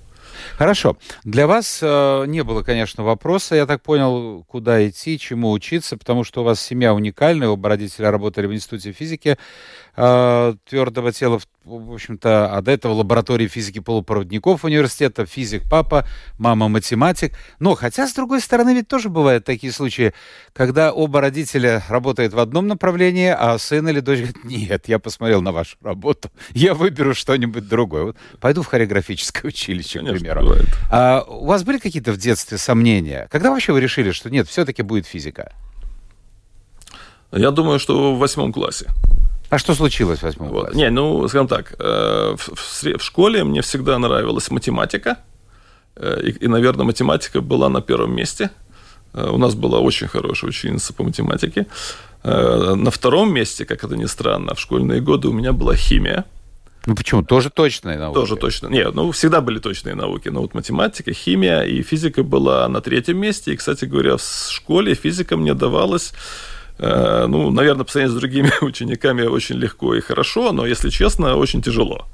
[0.56, 0.96] Хорошо.
[1.24, 6.24] Для вас э, не было, конечно, вопроса, я так понял, куда идти, чему учиться, потому
[6.24, 9.38] что у вас семья уникальная, оба родителя работали в Институте физики
[9.98, 16.06] э, твердого тела, в, общем-то, а до этого лаборатории физики полупроводников университета, физик папа,
[16.38, 17.36] мама математик.
[17.58, 20.14] Но, хотя, с другой стороны, ведь тоже бывают такие случаи,
[20.52, 25.42] когда оба родителя работают в одном направлении, а сын или дочь говорит, нет, я посмотрел
[25.42, 28.04] на вашу работу, я выберу что-нибудь другое.
[28.04, 30.40] Вот пойду в хореографическое училище, к Конечно, примеру.
[30.42, 30.66] бывает.
[30.90, 33.28] А у вас были какие-то в детстве сомнения?
[33.32, 35.52] Когда вообще вы решили, что нет, все-таки будет физика?
[37.32, 38.86] Я думаю, что в восьмом классе.
[39.50, 40.64] А что случилось в восьмом Вот.
[40.66, 40.76] классе?
[40.78, 45.16] Не, ну, скажем так, э, в, в в школе мне всегда нравилась математика.
[45.96, 48.50] Э, И, и, наверное, математика была на первом месте.
[49.14, 51.66] Э, У нас была очень хорошая ученица по математике.
[52.24, 56.24] На втором месте, как это ни странно, в школьные годы у меня была химия.
[56.86, 57.22] Ну почему?
[57.22, 58.20] Тоже точная наука.
[58.20, 58.68] Тоже точно.
[58.68, 60.28] Нет, ну, всегда были точные науки.
[60.30, 63.52] Но вот математика, химия и физика была на третьем месте.
[63.52, 66.12] И, кстати говоря, в школе физика мне давалась
[66.78, 71.62] ну, наверное, по сравнению с другими учениками очень легко и хорошо, но, если честно, очень
[71.62, 72.06] тяжело.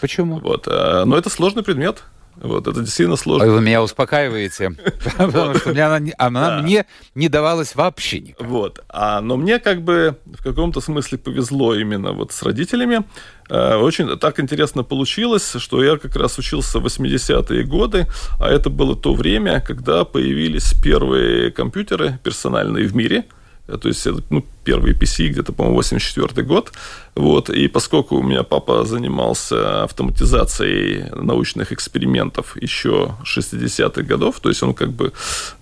[0.00, 0.38] Почему?
[0.38, 0.68] Вот.
[0.68, 2.04] а, Но это сложный предмет.
[2.36, 3.48] Вот, это действительно сложно.
[3.48, 4.72] вы меня успокаиваете,
[5.16, 8.40] потому что она, она мне не давалась вообще никак.
[8.46, 8.80] Вот.
[8.88, 13.04] А, но мне как бы в каком-то смысле повезло именно вот с родителями.
[13.48, 18.08] Э, Очень так интересно получилось, что я как раз учился в 80-е годы,
[18.40, 23.24] а это было то время, когда появились первые компьютеры персональные в мире.
[23.66, 26.72] Э, То есть, ну, первые PC где-то, по-моему, 84 год.
[27.14, 27.48] Вот.
[27.48, 34.74] И поскольку у меня папа занимался автоматизацией научных экспериментов еще 60-х годов, то есть он
[34.74, 35.12] как бы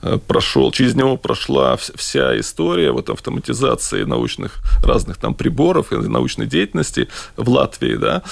[0.01, 5.97] э, прошел, через него прошла вс- вся история вот автоматизации научных разных там приборов и
[5.97, 8.23] научной деятельности в Латвии, да,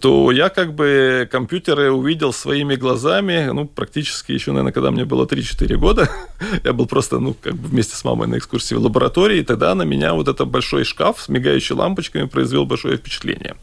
[0.00, 5.24] то я как бы компьютеры увидел своими глазами, ну, практически еще, наверное, когда мне было
[5.24, 6.10] 3-4 года,
[6.64, 9.74] я был просто, ну, как бы вместе с мамой на экскурсии в лаборатории, и тогда
[9.74, 13.54] на меня вот этот большой шкаф с мигающими лампочками произвел большое впечатление.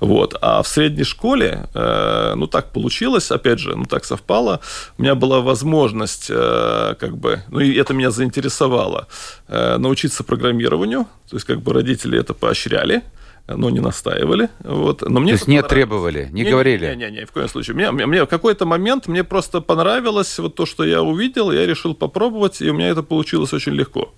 [0.00, 0.34] Вот.
[0.40, 4.60] А в средней школе, э, ну, так получилось, опять же, ну, так совпало,
[4.98, 9.08] у меня была возможность, э, как бы, ну, и это меня заинтересовало,
[9.48, 13.02] э, научиться программированию, то есть, как бы, родители это поощряли,
[13.46, 14.48] но не настаивали.
[14.60, 15.02] Вот.
[15.02, 16.94] Но мне То есть не требовали, не говорили?
[16.94, 17.74] Не, не, не, в коем случае.
[17.74, 21.66] Мне, мне, мне в какой-то момент мне просто понравилось вот то, что я увидел, я
[21.66, 24.12] решил попробовать, и у меня это получилось очень легко.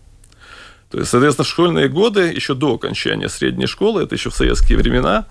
[0.92, 5.24] То есть, соответственно, школьные годы, еще до окончания средней школы, это еще в советские времена,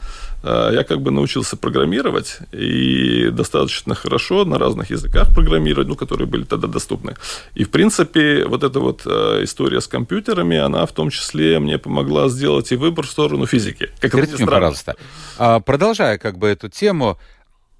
[0.44, 6.28] э, я как бы научился программировать и достаточно хорошо на разных языках программировать, ну, которые
[6.28, 7.16] были тогда доступны.
[7.54, 11.78] И, в принципе, вот эта вот э, история с компьютерами, она в том числе мне
[11.78, 13.92] помогла сделать и выбор в сторону физики.
[14.00, 14.96] Как Скажите мне, пожалуйста,
[15.38, 17.20] а, продолжая как бы эту тему,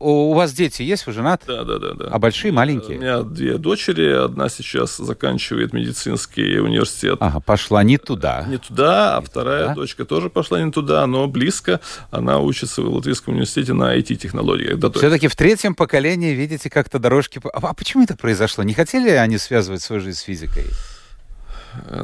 [0.02, 1.44] у у вас дети есть, вы женат?
[1.48, 2.06] Да, да, да, да.
[2.12, 2.98] А большие, У маленькие?
[2.98, 4.12] меня две дочери.
[4.12, 7.18] Одна сейчас заканчивает медицинский университет.
[7.20, 8.46] Ага, пошла не туда.
[8.48, 9.76] Не туда, а вторая туда.
[9.76, 11.80] дочка тоже пошла не туда, но близко.
[12.10, 14.80] Она учится в Латвийском университете на IT-технологиях.
[14.80, 17.40] Да, Все-таки в третьем поколении видите как-то дорожки.
[17.40, 18.64] по- А почему это произошло?
[18.64, 20.66] Не хотели они связывать свою жизнь с физикой?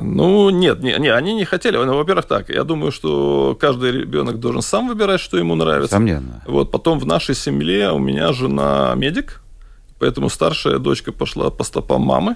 [0.01, 1.77] Ну, нет, не, не, они не хотели.
[1.77, 5.95] Ну, во-первых, так, я думаю, что каждый ребенок должен сам выбирать, что ему нравится.
[5.95, 6.43] Сомненно.
[6.45, 9.41] Вот потом в нашей семье у меня жена медик,
[9.99, 12.35] поэтому старшая дочка пошла по стопам мамы,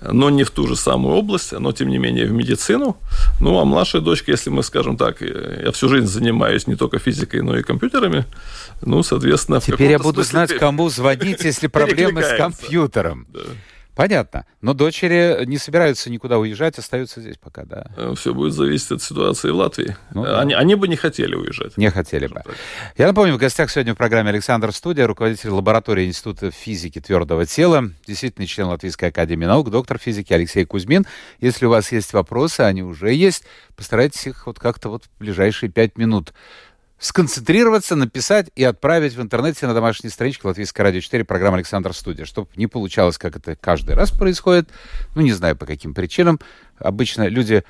[0.00, 2.96] но не в ту же самую область, но тем не менее в медицину.
[3.40, 6.98] Ну, а младшая дочка, если мы скажем так, э, я всю жизнь занимаюсь не только
[6.98, 8.26] физикой, но и компьютерами,
[8.82, 9.60] ну, соответственно...
[9.60, 13.26] Теперь я буду смысле знать, кому звонить, если проблемы с компьютером.
[13.32, 13.40] Да.
[13.96, 14.44] Понятно.
[14.60, 17.86] Но дочери не собираются никуда уезжать, остаются здесь пока, да.
[18.14, 19.96] Все будет зависеть от ситуации в Латвии.
[20.12, 20.38] Ну да.
[20.38, 21.78] они, они бы не хотели уезжать.
[21.78, 22.34] Не хотели бы.
[22.34, 22.54] так.
[22.98, 27.90] Я напомню, в гостях сегодня в программе Александр Студия, руководитель лаборатории Института физики твердого тела,
[28.06, 31.06] действительно член Латвийской академии наук, доктор физики Алексей Кузьмин.
[31.40, 33.44] Если у вас есть вопросы, они уже есть,
[33.76, 36.34] постарайтесь их вот как-то вот в ближайшие пять минут
[36.98, 42.24] сконцентрироваться, написать и отправить в интернете на домашней страничке Латвийской радио 4 программа Александр Студия,
[42.24, 44.70] чтобы не получалось, как это каждый раз происходит.
[45.14, 46.40] Ну, не знаю по каким причинам.
[46.78, 47.64] Обычно люди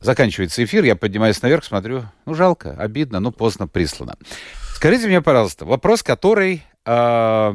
[0.00, 4.16] Заканчивается эфир, я поднимаюсь наверх, смотрю, ну, жалко, обидно, но поздно прислано.
[4.74, 7.52] Скажите мне, пожалуйста, вопрос, который э,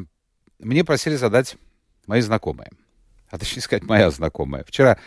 [0.60, 1.56] мне просили задать
[2.06, 2.70] мои знакомые.
[3.30, 4.66] А точнее сказать, моя знакомая.
[4.66, 4.98] Вчера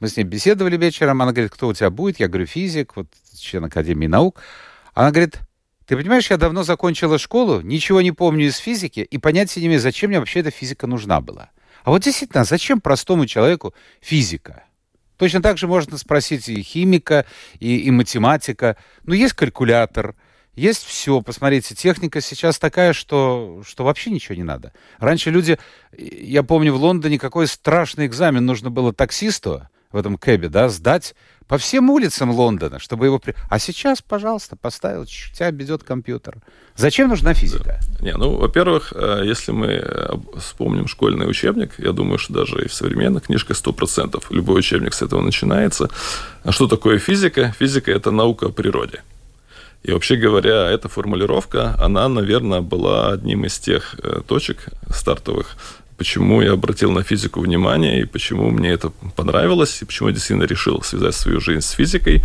[0.00, 1.20] Мы с ней беседовали вечером.
[1.20, 2.20] Она говорит, кто у тебя будет?
[2.20, 4.40] Я говорю, физик, вот член Академии наук.
[4.94, 5.40] Она говорит,
[5.88, 9.80] ты понимаешь, я давно закончила школу, ничего не помню из физики, и понятия не имею,
[9.80, 11.48] зачем мне вообще эта физика нужна была.
[11.82, 13.72] А вот действительно, зачем простому человеку
[14.02, 14.64] физика?
[15.16, 17.24] Точно так же можно спросить и химика,
[17.58, 18.76] и, и математика.
[19.04, 20.14] Ну, есть калькулятор,
[20.54, 21.22] есть все.
[21.22, 24.74] Посмотрите, техника сейчас такая, что, что вообще ничего не надо.
[24.98, 25.58] Раньше люди,
[25.96, 31.14] я помню, в Лондоне какой страшный экзамен нужно было таксисту в этом кэбе, да, сдать
[31.48, 33.18] по всем улицам Лондона, чтобы его...
[33.18, 33.34] При...
[33.48, 36.36] А сейчас, пожалуйста, поставил, тебя ведет компьютер.
[36.76, 37.80] Зачем нужна физика?
[37.98, 38.04] Да.
[38.04, 42.68] Не, ну, во-первых, э, если мы э, вспомним школьный учебник, я думаю, что даже и
[42.68, 45.88] в современных книжках 100%, любой учебник с этого начинается.
[46.44, 47.54] А что такое физика?
[47.58, 49.02] Физика– это наука о природе.
[49.82, 55.56] И вообще говоря, эта формулировка, она, наверное, была одним из тех э, точек стартовых,
[55.98, 60.46] почему я обратил на физику внимание и почему мне это понравилось, и почему я действительно
[60.46, 62.22] решил связать свою жизнь с физикой.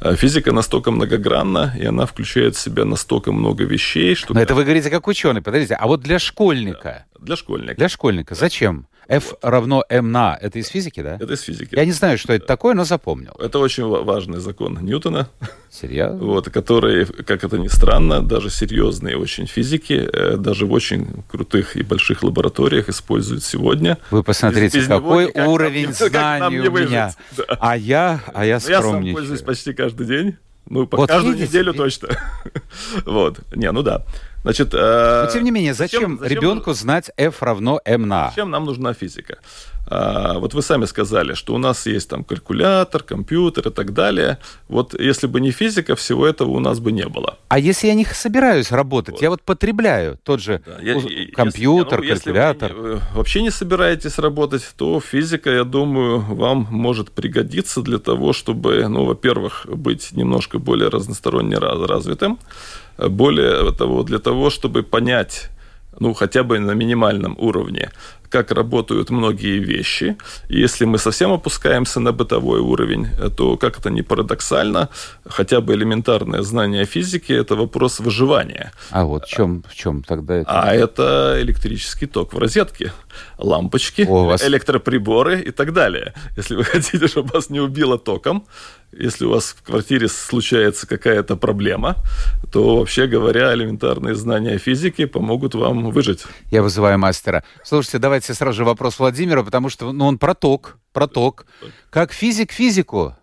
[0.00, 4.32] А физика настолько многогранна, и она включает в себя настолько много вещей, что...
[4.32, 5.74] Но это вы говорите как ученый, подождите.
[5.74, 7.04] А вот для школьника...
[7.20, 7.74] Для школьника.
[7.74, 8.34] Для школьника.
[8.34, 8.86] Зачем?
[9.10, 10.38] F равно m на.
[10.40, 11.16] Это из физики, да?
[11.20, 11.74] Это из физики.
[11.74, 13.32] Я не знаю, что это такое, но запомнил.
[13.40, 15.28] Это очень важный закон Ньютона.
[15.68, 16.24] Серьезно?
[16.24, 21.76] Вот, который, как это ни странно, даже серьезные очень физики, э, даже в очень крутых
[21.76, 23.98] и больших лабораториях используют сегодня.
[24.12, 27.12] Вы посмотрите, без, без какой него уровень нам, знаний у меня.
[27.36, 27.44] Да.
[27.58, 29.06] А я, а я скромничаю.
[29.06, 30.36] Я сам пользуюсь почти каждый день.
[30.70, 32.10] Ну, по вот каждую видите, неделю точно.
[33.04, 33.40] вот.
[33.56, 34.04] Не, ну да.
[34.42, 38.30] Значит, э, Но тем не менее, зачем, зачем ребенку знать F равно m на?
[38.30, 39.38] Зачем нам нужна физика?
[39.86, 44.38] А, вот вы сами сказали, что у нас есть там калькулятор, компьютер и так далее.
[44.68, 47.38] Вот если бы не физика, всего этого у нас бы не было.
[47.48, 49.22] А если я не собираюсь работать, вот.
[49.22, 50.94] я вот потребляю тот же да, я,
[51.34, 52.70] компьютер, если, калькулятор.
[52.70, 57.98] Если вы не, вообще не собираетесь работать, то физика, я думаю, вам может пригодиться для
[57.98, 62.38] того, чтобы, ну, во-первых, быть немножко более разносторонне развитым,
[62.98, 65.50] более того, для того, чтобы понять
[66.00, 67.90] ну, хотя бы на минимальном уровне,
[68.30, 70.16] как работают многие вещи.
[70.48, 74.88] И если мы совсем опускаемся на бытовой уровень, то, как это не парадоксально,
[75.26, 78.72] хотя бы элементарное знание физики– это вопрос выживания.
[78.90, 80.50] А вот в чем, в чем тогда это?
[80.50, 82.92] А это электрический ток в розетке,
[83.38, 84.44] лампочки, О, вас...
[84.44, 86.14] электроприборы и так далее.
[86.36, 88.46] Если вы хотите, чтобы вас не убило током,
[88.92, 91.96] если у вас в квартире случается какая-то проблема,
[92.52, 96.24] то, вообще говоря, элементарные знания физики помогут вам выжить.
[96.50, 97.44] Я вызываю мастера.
[97.62, 101.46] Слушайте, давайте сразу же вопрос Владимира, потому что ну, он проток, проток.
[101.90, 103.16] Как физик физику,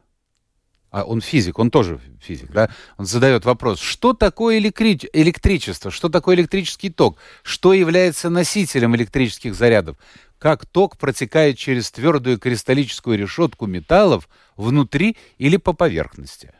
[0.89, 4.99] а он физик, он тоже физик, да, он задает вопрос, что такое электри...
[5.13, 9.97] электричество, что такое электрический ток, что является носителем электрических зарядов,
[10.39, 16.53] как ток протекает через твердую кристаллическую решетку металлов внутри или по поверхности.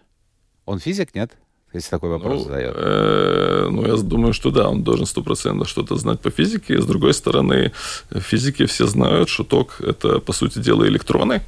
[0.66, 1.32] Он физик, нет?
[1.74, 2.74] Если такой вопрос ну, задает.
[2.76, 6.82] Э, ну, я думаю, что да, он должен стопроцентно что-то знать по физике.
[6.82, 7.72] С другой стороны,
[8.12, 11.42] физики все знают, что ток– это, по сути дела, электроны.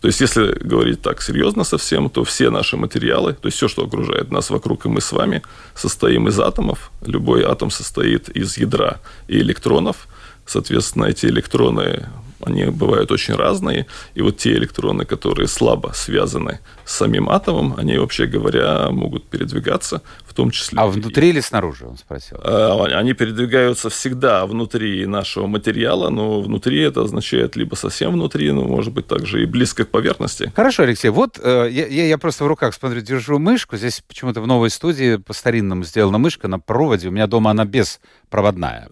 [0.00, 3.84] То есть, если говорить так серьезно совсем, то все наши материалы, то есть все, что
[3.84, 5.42] окружает нас вокруг, и мы с вами,
[5.74, 6.92] состоим из атомов.
[7.04, 10.06] Любой атом состоит из ядра и электронов.
[10.46, 12.06] Соответственно, эти электроны
[12.44, 17.98] они бывают очень разные, и вот те электроны, которые слабо связаны с самим атомом, они,
[17.98, 20.78] вообще говоря, могут передвигаться, в том числе...
[20.80, 22.38] А внутри или снаружи, он спросил?
[22.42, 28.64] А, они передвигаются всегя внутри нашего материала, но внутри это означает либо совсем внутри, но,
[28.64, 30.52] может быть, также и близко к поверхности.
[30.54, 34.46] Хорошо, Алексей, вот э, я, я просто в руках, смотрю, держу мышку, здесь почему-то в
[34.46, 38.88] новой студии по-старинному сделана мышка на проводе, у меня дома она беспроводная.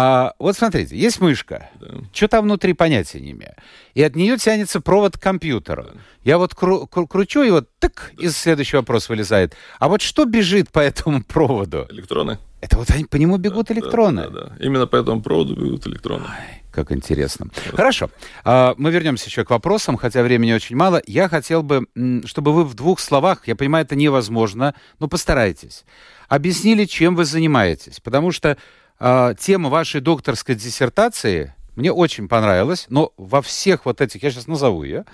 [0.00, 1.70] А вот смотрите, есть мышка.
[1.80, 1.88] Да.
[2.12, 3.54] Что там внутри, понятия не имею.
[3.94, 5.86] И от нее тянется провод к компьютеру.
[5.92, 6.00] Да.
[6.22, 8.22] Я вот кру- кру- кручу, и вот так да.
[8.22, 9.56] из следующего вопроса вылезает.
[9.80, 11.88] А вот что бежит по этому проводу?
[11.90, 12.38] Электроны.
[12.60, 14.22] Это вот они, по нему бегут да, электроны.
[14.22, 14.64] Да, да, да.
[14.64, 16.26] Именно по этому проводу бегут электроны.
[16.26, 17.48] Ой, как интересно.
[17.52, 17.76] Да.
[17.76, 18.08] Хорошо.
[18.44, 21.02] А, мы вернемся еще к вопросам, хотя времени очень мало.
[21.08, 21.88] Я хотел бы,
[22.24, 25.84] чтобы вы в двух словах, я понимаю, это невозможно, но постарайтесь,
[26.28, 27.98] объяснили, чем вы занимаетесь.
[27.98, 28.56] Потому что
[29.00, 34.48] э, тема вашей докторской диссертации мне очень понравилась, но во всех вот этих, я сейчас
[34.48, 35.04] назову ее,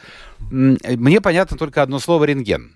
[0.51, 2.75] мне понятно только одно слово «рентген».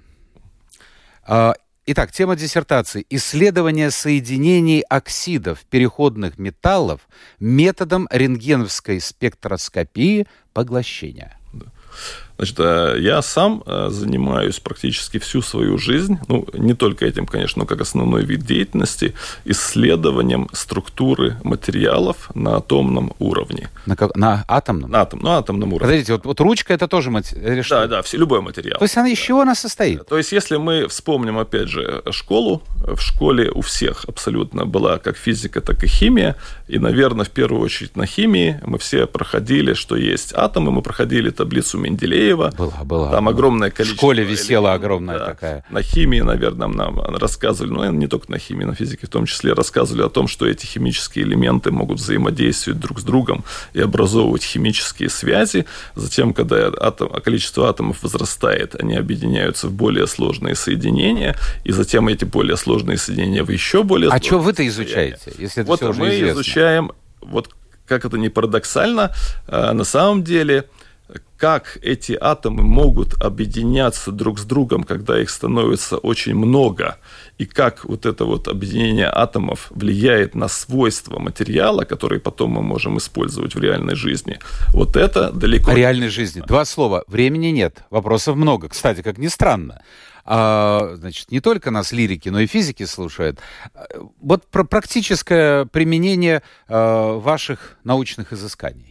[1.27, 1.53] Э,
[1.87, 7.01] итак, тема диссертации– исследование соединений оксидов переходных металлов
[7.41, 11.39] методом рентгеновской спектроскопии поглощения.
[12.39, 17.61] Значит, э, я сам э, занимаюсь практически всю свою жизнь, ну, не только этим, конечно,
[17.61, 23.71] но как основной вид деятельности, исследованием структуры материалов на атомном уровне.
[23.87, 24.91] На, как, на атомном?
[24.93, 25.89] На, атом, на атомном уровне.
[25.89, 27.65] Подождите, вот, вот ручка это тоже материал?
[27.69, 28.79] Да, да, все, любой материал.
[28.79, 30.07] То есть она из чего она состоит?
[30.07, 35.17] То есть если мы вспомним, опять же, школу, в школе у всех абсолютно была как
[35.17, 36.37] физика, так и химия,
[36.69, 41.31] и, наверное, в первую очередь на химии мы все проходили, что есть атомы, мы проходили
[41.31, 42.53] таблицу Менделеева, Менделеева.
[42.57, 43.11] Была, была.
[43.11, 43.95] Там огромное количество.
[43.95, 45.27] В школе висела огромная да.
[45.27, 45.65] такая.
[45.71, 49.53] На химии, наверное, нам рассказывали, ну, не только на химии, на физике в том числе,
[49.53, 55.09] рассказывали о том, что эти химические элементы могут взаимодействовать друг с другом и образовывать химические
[55.09, 55.67] связи.
[55.95, 62.25] Затем, когда атом, количество атомов возрастает, они объединяются в более сложные соединения, и затем эти
[62.25, 66.01] более сложные соединения в еще более А что вы-то изучаете, если это вот все уже
[66.01, 66.33] мы известно?
[66.33, 67.51] изучаем, вот
[67.87, 69.13] как это не парадоксально,
[69.47, 70.65] а, на самом деле
[71.39, 76.99] как эти атомы могут объединяться друг с другом, когда их становится очень много,
[77.39, 82.99] и как вот это вот объединение атомов влияет на свойства материала, которые потом мы можем
[82.99, 84.39] использовать в реальной жизни.
[84.75, 85.71] Вот это далеко...
[85.71, 86.43] О реальной жизни.
[86.47, 87.05] Два слова.
[87.07, 87.85] Времени нет.
[87.91, 88.69] Вопросов много.
[88.69, 89.83] Кстати, как ни странно.
[90.25, 93.39] А, значит, не только нас лирики, но и физики слушают.
[94.21, 98.88] Вот про практическое применение а, ваших научных изысканий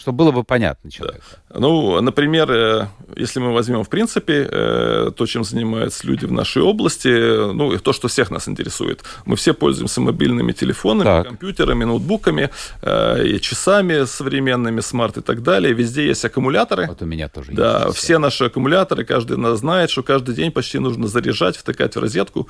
[0.00, 1.24] чтобы было бы понятно человеку.
[1.49, 1.49] Да.
[1.54, 2.86] Ну, например, э,
[3.16, 7.92] если мы возьмем, в принципе, э, то, чем занимаются люди в нашей области, ну, то,
[7.92, 9.02] что всех нас интересует.
[9.24, 11.26] Мы все пользуемся мобильными телефонами, так.
[11.26, 12.50] компьютерами, ноутбуками,
[12.82, 15.74] э, и часами современными, смарт и так далее.
[15.74, 16.86] Везде есть аккумуляторы.
[16.86, 17.98] Вот у меня тоже да, есть.
[17.98, 22.48] все наши аккумуляторы, каждый нас знает, что каждый день почти нужно заряжать, втыкать в розетку.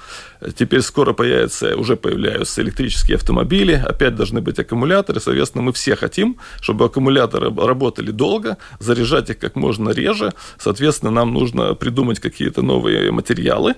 [0.55, 5.21] Теперь скоро появятся, уже появляются электрические автомобили, опять должны быть аккумуляторы.
[5.21, 8.59] Соответственно, мы все хотим, чтобы аккумуляторы работали долго,
[8.91, 10.33] заряжать их как можно реже.
[10.59, 13.75] Соответственно, нам нужно придумать какие-то новые материалы,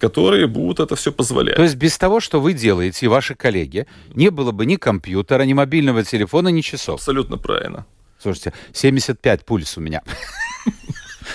[0.00, 1.56] которые будут это все позволять.
[1.56, 5.42] То есть без того, что вы делаете и ваши коллеги, не было бы ни компьютера,
[5.42, 6.94] ни мобильного телефона, ни часов.
[7.00, 7.84] Абсолютно правильно.
[8.22, 10.02] Слушайте, 75 пульс у меня.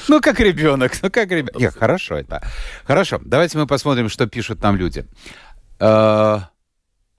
[0.09, 1.59] Ну, как ребенок, ну, как ребенок.
[1.59, 2.41] Нет, хорошо это.
[2.85, 5.05] Хорошо, давайте мы посмотрим, что пишут нам люди.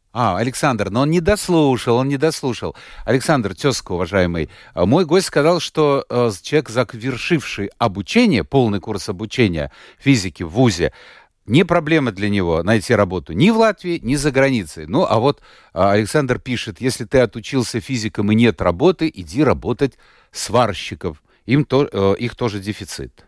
[0.08, 2.74] Э, а, Александр, но он не дослушал, он не дослушал.
[3.04, 9.70] Александр Тезко, уважаемый, а, мой гость сказал, что э, человек, завершивший обучение, полный курс обучения
[9.98, 10.92] физики в ВУЗе,
[11.46, 14.86] не проблема для него найти работу ни в Латвии, ни за границей.
[14.86, 19.98] Ну, а вот э, Александр пишет, если ты отучился физиком и нет работы, иди работать
[20.32, 21.22] сварщиков.
[21.46, 23.24] Им то, э, их тоже дефицит.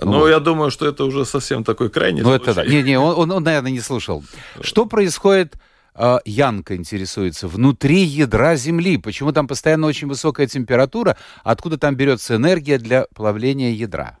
[0.00, 0.28] Ну, вот.
[0.28, 2.42] я думаю, что это уже совсем такой крайний Ну, случай.
[2.44, 2.64] это да.
[2.64, 4.24] Не-не, он, он, он, наверное, не слушал.
[4.60, 5.54] Что происходит,
[5.94, 8.96] э, Янка интересуется, внутри ядра Земли?
[8.96, 11.16] Почему там постоянно очень высокая температура?
[11.44, 14.18] Откуда там берется энергия для плавления ядра?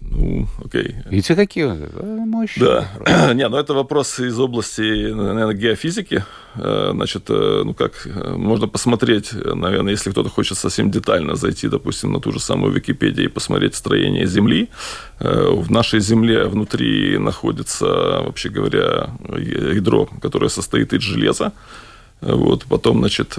[0.00, 0.96] Ну, окей.
[1.10, 1.66] Видите, какие
[2.26, 2.86] мощные.
[3.04, 3.34] Да.
[3.34, 6.24] Не, ну это вопрос из области, наверное, геофизики.
[6.54, 11.68] Э, значит, э, ну как, э, можно посмотреть, наверное, если кто-то хочет совсем детально зайти,
[11.68, 14.68] допустим, на ту же самую Википедию и посмотреть строение Земли.
[15.20, 21.52] В нашей Земле внутри находится, вообще говоря, ядро, которое состоит из железа.
[22.20, 23.38] Вот, потом, значит,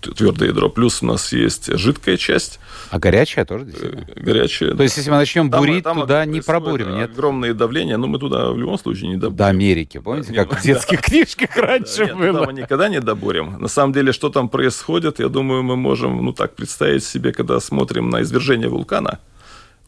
[0.00, 0.68] твердое ядро.
[0.68, 2.60] Плюс у нас есть жидкая часть.
[2.90, 3.66] А горячая тоже?
[3.80, 4.70] Э, горячая.
[4.70, 4.84] То да.
[4.84, 7.10] есть, если мы начнем там, бурить, там туда не пробурим, нет?
[7.10, 9.36] Огромные давления, но мы туда в любом случае не добурим.
[9.36, 12.46] До Америки, помните, как в детских книжках раньше было?
[12.46, 13.60] мы никогда не добурим.
[13.60, 17.60] На самом деле, что там происходит, я думаю, мы можем, ну так, представить себе, когда
[17.60, 19.20] смотрим на извержение вулкана.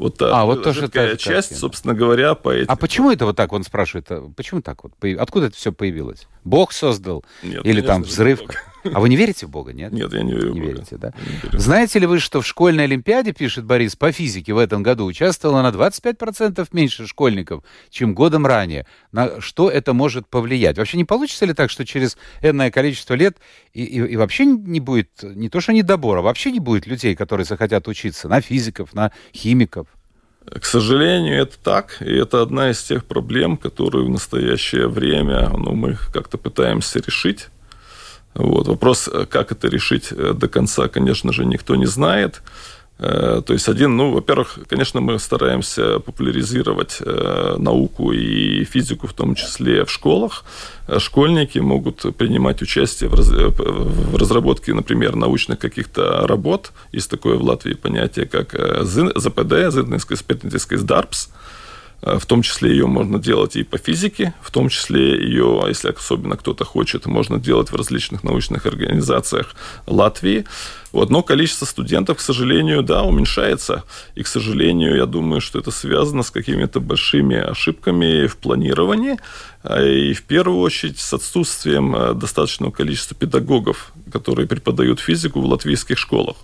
[0.01, 2.73] Вот та а, вот тоже такая часть, собственно говоря, по этим...
[2.73, 4.93] А почему это вот так, он спрашивает, а почему так вот?
[5.19, 6.27] Откуда это все появилось?
[6.43, 7.23] Бог создал?
[7.43, 8.41] Нет, Или там взрыв?
[8.85, 9.93] А вы не верите в Бога, нет?
[9.93, 10.75] Нет, я не верю не в Бога.
[10.75, 11.13] верите, да?
[11.19, 11.59] Не верю.
[11.59, 15.63] Знаете ли вы, что в школьной олимпиаде, пишет Борис, по физике в этом году участвовало
[15.63, 18.87] на 25% меньше школьников, чем годом ранее?
[19.13, 20.79] На что это может повлиять?
[20.79, 23.37] Вообще не получится ли так, что через энное количество лет
[23.73, 27.45] и, и, и вообще не будет, не то что недобора, вообще не будет людей, которые
[27.45, 29.87] захотят учиться на физиков, на химиков?
[30.47, 35.75] К сожалению, это так, и это одна из тех проблем, которые в настоящее время ну,
[35.75, 37.49] мы как-то пытаемся решить.
[38.35, 38.69] Вот.
[38.69, 42.43] Вопрос, э, как это решить э, до конца, конечно же, никто не знает.
[42.99, 47.01] Э, то есть один, ну, во-первых, конечно, мы стараемся популяризировать
[47.59, 50.45] науку и физику, в том числе в школах.
[50.99, 56.73] Школьники могут принимать участие в разработке, например, научных каких-то работ.
[56.93, 61.31] Есть такое в Латвии понятие, как ЗПД, Зинтинское спетническое Дарпс.
[62.03, 65.91] Э, в том числе ее можно делать и по физике, в том числе ее, если
[65.91, 69.55] особенно кто-то хочет, можно делать в различных научных организациях
[69.87, 70.45] Латвии.
[70.93, 71.11] Вот.
[71.11, 73.85] Но количество студентов, к сожалению, да, уменьшается.
[74.15, 79.19] И, к сожалению, я думаю, что это связано с какими-то большими ошибками в планировании
[79.63, 85.47] а, и, в первую очередь, с отсутствием э, достаточного количества педагогов, которые преподают физику в
[85.47, 86.37] латвийских школах.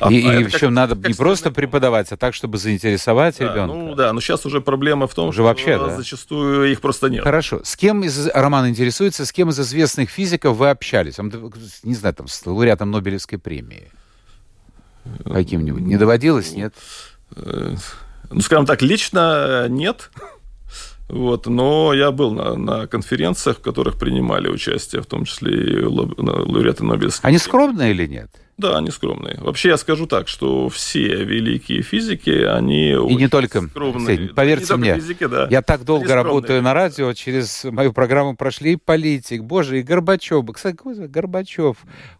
[0.00, 3.44] А, и, а и причем надо как не просто преподавать, а так, чтобы заинтересовать да,
[3.44, 3.74] ребенка.
[3.74, 5.96] Ну да, но сейчас уже проблема в том, уже что вообще, да?
[5.96, 7.24] зачастую их просто нет.
[7.24, 7.60] Хорошо.
[7.64, 11.16] С кем из Роман интересуется, с кем из известных физиков вы общались?
[11.82, 13.90] Не знаю, там, с лауреатом Нобелевской премии.
[15.24, 15.82] Каким-нибудь.
[15.82, 16.74] Не доводилось, нет?
[17.36, 17.74] Э,
[18.30, 20.10] ну, скажем так, лично нет.
[21.08, 25.84] Вот, но я был на, на конференциях, в которых принимали участие, в том числе и
[25.84, 27.28] лауреаты Нобелевской.
[27.28, 28.30] Они скромные или нет?
[28.58, 29.36] Да, они скромные.
[29.38, 34.16] Вообще я скажу так, что все великие физики, они И не только, скромные.
[34.16, 35.46] Кстати, поверьте не мне, физики, да.
[35.50, 40.44] я так долго работаю на радио, через мою программу прошли и политик, боже, и Горбачев.
[40.52, 40.76] Кстати,
[41.06, 41.76] Горбачев,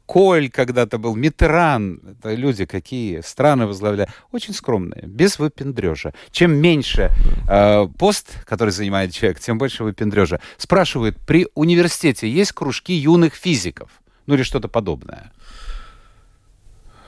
[0.07, 2.01] Коль когда-то был, Митран.
[2.07, 4.11] Это люди какие, страны возглавляют.
[4.31, 6.13] Очень скромные, без выпендрежа.
[6.31, 7.11] Чем меньше
[7.49, 10.41] э, пост, который занимает человек, тем больше выпендрежа.
[10.59, 13.91] Спрашивают, при университете есть кружки юных физиков?
[14.27, 15.33] Ну или что-то подобное?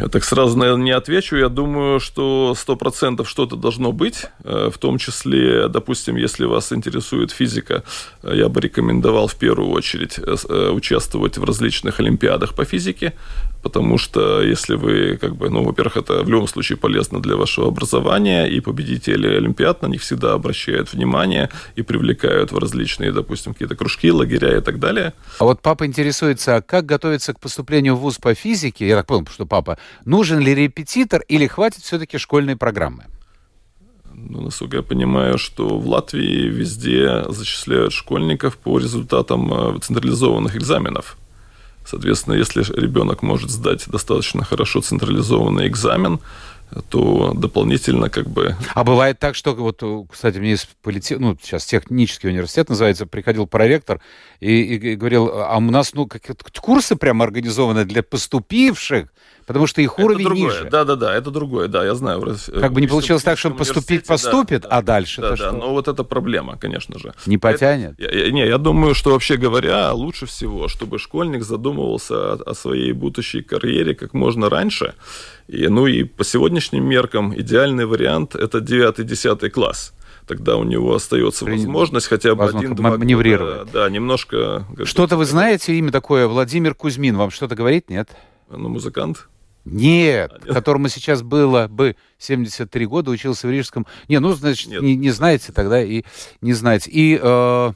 [0.00, 1.36] Я так сразу, наверное, не отвечу.
[1.36, 4.26] Я думаю, что сто процентов что-то должно быть.
[4.44, 7.84] Э, в том числе, допустим, если вас интересует физика,
[8.22, 13.12] э, я бы рекомендовал в первую очередь э, участвовать в различных олимпиадах по физике,
[13.62, 17.68] потому что если вы, как бы, ну, во-первых, это в любом случае полезно для вашего
[17.68, 23.76] образования, и победители олимпиад на них всегда обращают внимание и привлекают в различные, допустим, какие-то
[23.76, 25.12] кружки, лагеря и так далее.
[25.38, 28.88] А вот папа интересуется, а как готовиться к поступлению в ВУЗ по физике?
[28.88, 29.76] Я так понял, что папа,
[30.06, 33.04] нужен ли репетитор или хватит все-таки школьной программы?
[34.14, 41.18] Ну, насколько я понимаю, что в Латвии везде зачисляют школьников по результатам э, централизованных экзаменов.
[41.84, 46.20] Соответственно, если ребенок может сдать достаточно хорошо централизованный экзамен,
[46.88, 48.56] то дополнительно как бы...
[48.74, 51.18] А бывает так, что вот, кстати, мне есть полите...
[51.18, 54.00] ну, сейчас технический университет называется, приходил проректор
[54.40, 56.22] и, и, и говорил, а у нас, ну, как
[56.60, 59.12] курсы прямо организованы для поступивших,
[59.46, 60.60] потому что их уровень это другое.
[60.60, 60.70] ниже.
[60.70, 62.36] Да, да, да, это другое, да, я знаю.
[62.60, 65.52] Как бы не получилось так, что поступить поступит, да, а дальше да, да, что?
[65.52, 67.14] но вот это проблема, конечно же.
[67.26, 67.98] Не потянет?
[67.98, 72.54] Это, я, не, я думаю, что вообще говоря, лучше всего, чтобы школьник задумывался о, о
[72.54, 74.94] своей будущей карьере как можно раньше.
[75.48, 79.92] И, ну и по сегодняшним меркам идеальный вариант это 9-10 класс
[80.26, 81.52] тогда у него остается При...
[81.52, 83.70] возможность хотя бы один-два маневрировать.
[83.72, 84.64] Да, немножко...
[84.84, 86.26] Что-то вы знаете имя такое?
[86.26, 87.16] Владимир Кузьмин.
[87.16, 88.08] Вам что-то говорит, нет?
[88.56, 89.28] Ну, музыкант.
[89.64, 93.86] Нет, а, которому сейчас было бы 73 года, учился в Рижском.
[94.08, 96.02] Не, ну, значит, не, не знаете тогда и
[96.40, 96.90] не знаете.
[96.90, 97.72] И э,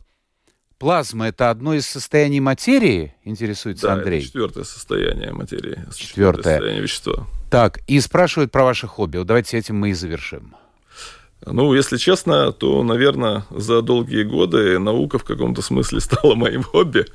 [0.78, 4.18] плазма— это одно из состояний материи, интересуется да, Андрей?
[4.18, 5.78] это четвертое состояние материи.
[5.94, 6.54] Четвертое.
[6.54, 7.26] состояние вещества.
[7.50, 9.18] Так, и спрашивают про ваше хобби.
[9.18, 10.56] Вот давайте этим мы и завершим.
[11.44, 17.06] Ну, если честно, то, наверное, за долгие годы наука в каком-то смысле стала моим хобби.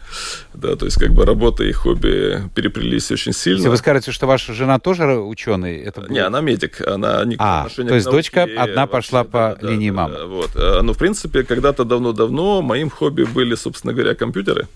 [0.53, 3.57] Да, то есть как бы работа и хобби переплелись очень сильно.
[3.57, 6.11] Если вы скажете, что ваша жена тоже ученый, это будет...
[6.11, 9.95] Не, она медик, она не а, то есть дочка одна пошла по да, линии да,
[9.95, 10.15] мамы.
[10.15, 10.51] Да, вот.
[10.55, 14.67] А, ну, в принципе, когда-то давно-давно моим хобби были, собственно говоря, компьютеры.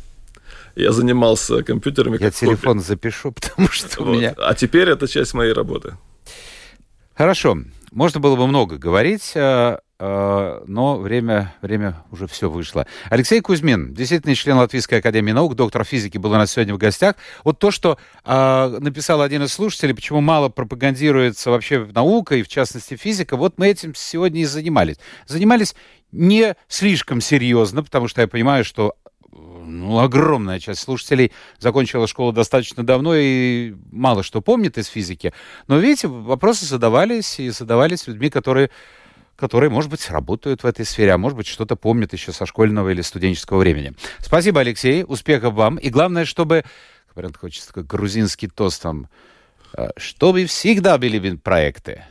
[0.75, 2.17] Я занимался компьютерами.
[2.19, 2.87] Я телефон хобби.
[2.87, 4.09] запишу, потому что вот.
[4.09, 4.35] у меня...
[4.37, 5.95] А теперь это часть моей работы.
[7.15, 7.57] Хорошо.
[7.95, 12.85] Можно было бы много говорить, э, э, но время, время уже все вышло.
[13.09, 17.15] Алексей Кузьмин, действительно член Латвийской академии наук, доктор физики, был у нас сегодня в гостях.
[17.45, 22.49] Вот то, что э, написал один из слушателей, почему мало пропагандируется вообще наука, и в
[22.49, 24.97] частности физика, вот мы этим сегодня и занимались.
[25.25, 25.73] Занимались
[26.11, 28.95] не слишком серьезно, потому что я понимаю, что
[29.79, 35.33] ну, огромная часть слушателей закончила школу достаточно давно и мало что помнит из физики.
[35.67, 38.69] Но, видите, вопросы задавались, и задавались людьми, которые
[39.35, 42.89] которые, может быть, работают в этой сфере, а может быть, что-то помнят еще со школьного
[42.89, 43.93] или студенческого времени.
[44.19, 45.75] Спасибо, Алексей, успехов вам.
[45.75, 46.63] И главное, чтобы,
[47.13, 49.09] говорят, хочется такой грузинский тост там,
[49.77, 52.05] э, чтобы всегда были проекты.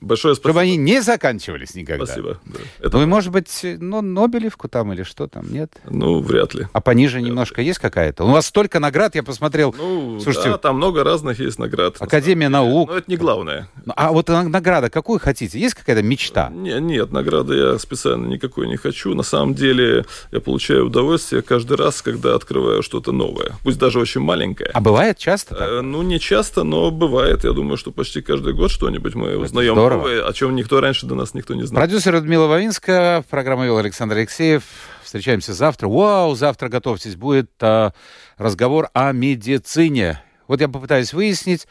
[0.00, 0.50] Большое спасибо.
[0.50, 2.06] Чтобы они не заканчивались никогда.
[2.06, 2.38] Спасибо.
[2.44, 2.58] Да.
[2.80, 2.96] Это...
[2.96, 5.72] Ну и, может быть, ну, Нобелевку там или что там, нет?
[5.88, 6.66] Ну, вряд ли.
[6.72, 7.68] А пониже вряд немножко ли.
[7.68, 8.24] есть какая-то?
[8.24, 9.74] У вас столько наград, я посмотрел.
[9.76, 11.96] Ну, Слушайте, да, там много разных есть наград.
[11.98, 12.90] Академия наук.
[12.90, 13.68] Но это не главное.
[13.84, 15.58] Ну, а вот награда какую хотите?
[15.58, 16.50] Есть какая-то мечта?
[16.50, 19.14] Не, нет, награды я специально никакой не хочу.
[19.14, 23.52] На самом деле я получаю удовольствие каждый раз, когда открываю что-то новое.
[23.62, 24.70] Пусть даже очень маленькое.
[24.72, 25.54] А бывает часто?
[25.54, 25.68] Так?
[25.68, 27.44] Э, ну, не часто, но бывает.
[27.44, 29.95] Я думаю, что почти каждый год что-нибудь мы узнаем Здорово.
[29.96, 31.80] Новое, о чем никто раньше до нас никто не знал.
[31.80, 34.62] Продюсер Людмила Вавинска, программа вел Александр Алексеев.
[35.02, 35.88] Встречаемся завтра.
[35.88, 37.92] Вау, завтра готовьтесь, будет а,
[38.38, 40.22] разговор о медицине.
[40.48, 41.66] Вот я попытаюсь выяснить,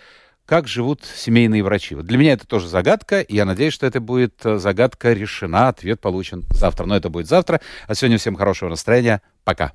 [0.46, 1.96] как живут семейные врачи.
[1.96, 5.70] Вот для меня это тоже загадка, и я надеюсь, что это будет э, загадка решена,
[5.70, 6.86] ответ получен завтра.
[6.86, 7.62] Но это будет завтра.
[7.88, 9.22] А сегодня всем хорошего настроения.
[9.44, 9.74] Пока.